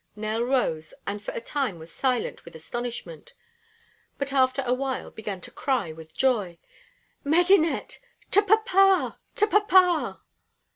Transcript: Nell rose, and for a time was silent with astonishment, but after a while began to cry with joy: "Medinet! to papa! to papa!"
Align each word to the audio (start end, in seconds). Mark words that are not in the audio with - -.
Nell 0.15 0.41
rose, 0.43 0.95
and 1.05 1.21
for 1.21 1.31
a 1.35 1.39
time 1.39 1.77
was 1.77 1.91
silent 1.91 2.43
with 2.43 2.55
astonishment, 2.55 3.33
but 4.17 4.33
after 4.33 4.63
a 4.65 4.73
while 4.73 5.11
began 5.11 5.39
to 5.41 5.51
cry 5.51 5.91
with 5.91 6.15
joy: 6.15 6.57
"Medinet! 7.23 7.99
to 8.31 8.41
papa! 8.41 9.19
to 9.35 9.45
papa!" 9.45 10.21